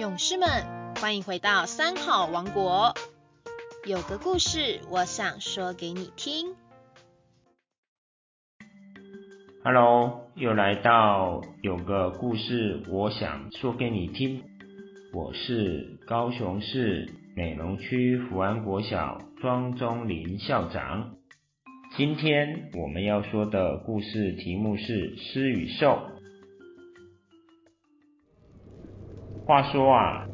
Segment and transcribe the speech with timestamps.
[0.00, 0.48] 勇士们，
[0.94, 2.94] 欢迎回到三好王国。
[3.86, 6.54] 有个故事，我想说给你听。
[9.62, 14.42] Hello，又来到有个故事，我想说给你听。
[15.12, 21.16] 我是高雄市美浓区福安国小庄中林校长。
[21.98, 26.08] 今天我们要说的故事题目是《狮与兽》。
[29.50, 30.24] 话说啊，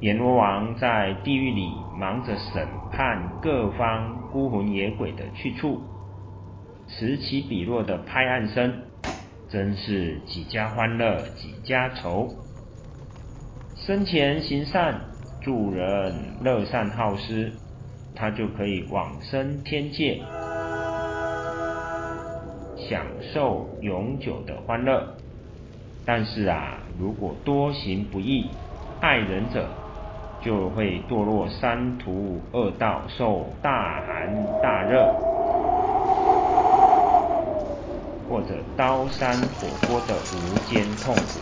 [0.00, 5.80] 阎罗王在地狱里忙着审判各方孤魂野鬼的去处，
[6.86, 8.70] 此起彼落的拍案声，
[9.48, 12.28] 真是几家欢乐几家愁。
[13.74, 15.00] 生前行善，
[15.40, 17.50] 助人乐善好施，
[18.14, 20.20] 他就可以往生天界，
[22.76, 25.16] 享受永久的欢乐。
[26.06, 28.46] 但是啊，如果多行不义、
[29.00, 29.68] 害人者，
[30.40, 35.12] 就会堕落三途恶道，受大寒大热，
[38.28, 41.40] 或者刀山火锅的无间痛苦。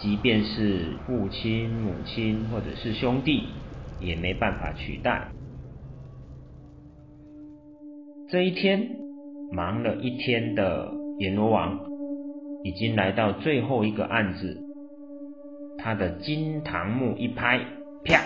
[0.00, 3.44] 即便是父亲、母亲或者是兄弟，
[4.00, 5.28] 也没办法取代。
[8.28, 8.96] 这一天，
[9.52, 11.91] 忙了一天的阎罗王。
[12.64, 14.62] 已经来到最后一个案子，
[15.78, 17.58] 他的金堂木一拍，
[18.04, 18.20] 啪，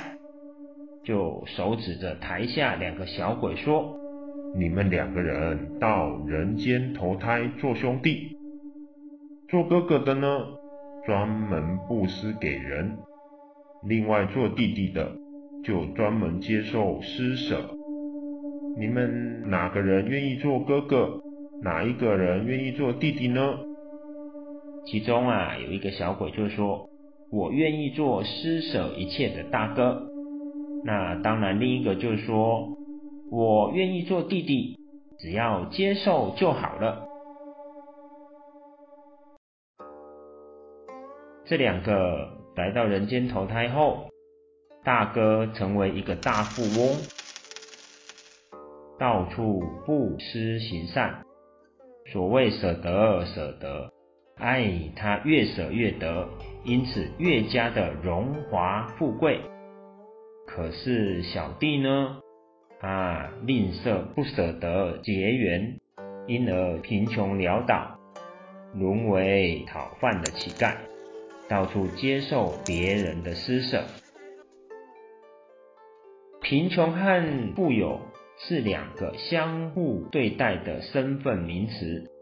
[1.03, 3.99] 就手指着台下两个小鬼说
[4.55, 8.37] ：“你们两个人到人间投胎做兄弟，
[9.49, 10.29] 做哥哥的呢，
[11.07, 12.97] 专门布施给人；
[13.89, 15.13] 另外做弟弟的，
[15.65, 17.71] 就专门接受施舍。
[18.79, 21.23] 你们哪个人愿意做哥哥？
[21.63, 23.41] 哪一个人愿意做弟弟呢？”
[24.87, 26.89] 其中啊，有一个小鬼就说
[27.33, 30.07] ：“我愿意做施舍一切的大哥。”
[30.87, 32.69] 那当然，另一个就是说
[33.33, 34.79] ：“我愿意做弟弟，
[35.19, 37.09] 只要接受就好了。”
[41.47, 44.09] 这两个来到人间投胎后，
[44.85, 46.97] 大哥成为一个大富翁，
[49.01, 51.25] 到处布施行善。
[52.13, 53.96] 所谓舍得，舍得。
[54.39, 56.29] 哎，他越舍越得，
[56.63, 59.41] 因此越加的荣华富贵。
[60.47, 62.21] 可是小弟呢？
[62.81, 65.81] 啊，吝啬不舍得结缘，
[66.27, 67.99] 因而贫穷潦倒，
[68.75, 70.77] 沦为讨饭的乞丐，
[71.49, 73.85] 到处接受别人的施舍。
[76.43, 78.01] 贫穷和富有
[78.39, 82.13] 是两个相互对待的身份名词。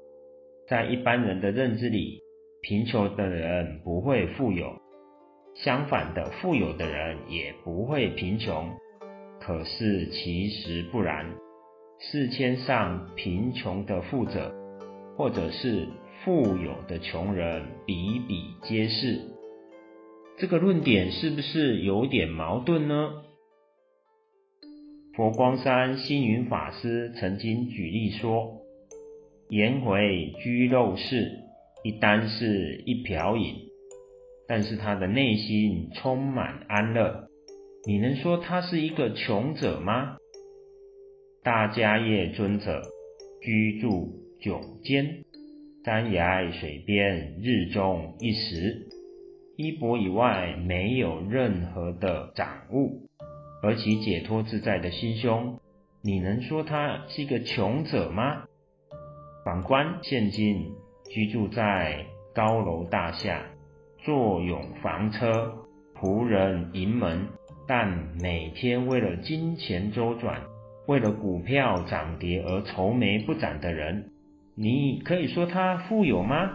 [0.67, 2.21] 在一般人的认知里，
[2.63, 4.81] 贫穷的人不会富有，
[5.55, 8.73] 相反的，富有的人也不会贫穷。
[9.41, 11.27] 可是其实不然，
[12.01, 14.55] 世间上贫穷的富者，
[15.19, 15.87] 或者是
[16.25, 19.21] 富有的穷人比比皆是。
[20.39, 23.23] 这个论点是不是有点矛盾呢？
[25.15, 28.64] 佛光山星云法师曾经举例说。
[29.49, 31.41] 颜回居陋室，
[31.85, 33.55] 一单是一瓢饮，
[34.49, 37.29] 但是他的内心充满安乐。
[37.87, 40.17] 你能说他是一个穷者吗？
[41.43, 42.81] 大迦叶尊者
[43.43, 45.25] 居住迥间，
[45.85, 48.89] 山崖水边，日中一时，
[49.59, 53.11] 衣钵以外没有任何的掌物，
[53.63, 55.61] 而其解脱自在的心胸，
[56.03, 58.47] 你能说他是一个穷者吗？
[59.45, 60.73] 反观现今
[61.11, 63.43] 居住在高楼大厦、
[63.99, 65.53] 坐拥房车、
[65.95, 67.27] 仆人盈门，
[67.69, 70.41] 但每天为了金钱周转、
[70.87, 74.13] 为了股票涨跌而愁眉不展的人，
[74.57, 76.51] 你可以说他富有吗？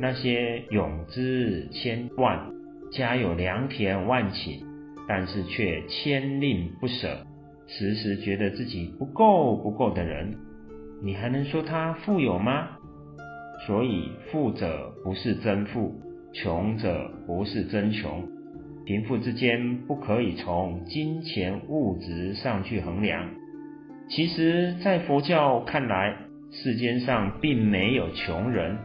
[0.00, 2.50] 那些永资千万、
[2.90, 4.64] 家有良田万顷，
[5.06, 7.26] 但是却千吝不舍、
[7.66, 10.38] 时时觉得自己不够不够的人。
[11.04, 12.68] 你还能说他富有吗？
[13.66, 16.00] 所以富者不是真富，
[16.32, 18.24] 穷者不是真穷，
[18.86, 23.28] 贫富之间不可以从金钱物质上去衡量。
[24.08, 26.16] 其实，在佛教看来，
[26.52, 28.78] 世间上并没有穷人，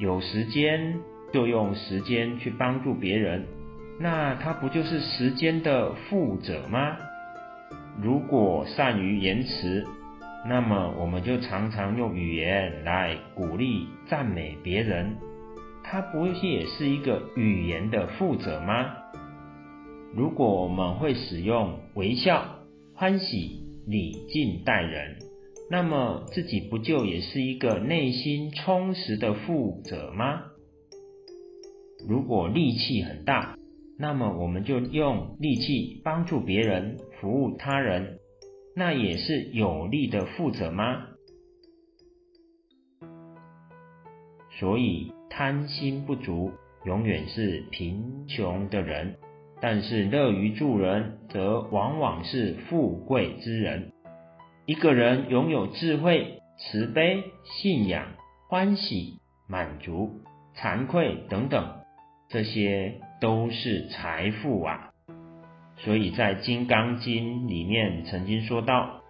[0.00, 0.96] 有时间
[1.32, 3.44] 就用时间去帮助别人，
[4.00, 6.96] 那他不就是时间的富者吗？
[8.02, 9.86] 如果善于言辞。
[10.44, 15.16] 那么，我们就常常用语言来鼓励、赞美别人，
[15.84, 18.96] 他不也是一个语言的负责吗？
[20.14, 22.56] 如果我们会使用微笑、
[22.94, 25.18] 欢喜、礼敬待人，
[25.70, 30.42] 那么自己不就也是一个内心充实的负责吗？
[32.08, 33.56] 如果力气很大，
[33.96, 38.18] 那么我们就用力气帮助别人、服务他人，
[38.74, 41.08] 那也是有力的负责吗？
[44.58, 46.52] 所以贪心不足，
[46.84, 49.14] 永远是贫穷的人；
[49.60, 53.92] 但是乐于助人，则往往是富贵之人。
[54.64, 58.06] 一个人拥有智慧、慈悲、信仰、
[58.48, 60.20] 欢喜、满足、
[60.56, 61.80] 惭愧等等，
[62.28, 64.91] 这些都是财富啊。
[65.78, 69.02] 所以在《金刚经》里面曾经说到：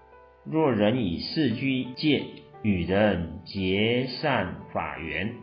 [0.44, 2.25] 若人以四居戒
[2.62, 5.35] 与人结善法缘，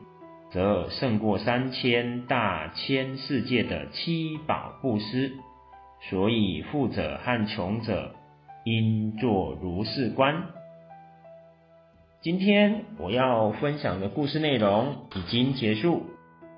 [0.51, 5.33] 则胜过三千大千世界的七宝布施。
[6.09, 8.15] 所以富者和穷者
[8.63, 10.45] 应作如是观。
[12.21, 16.05] 今天我要分享的故事内容已经结束，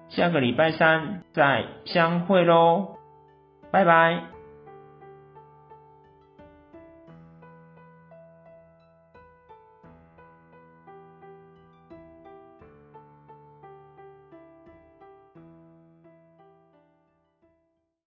[0.09, 2.97] 下个礼拜三再相会喽，
[3.71, 4.40] 拜拜。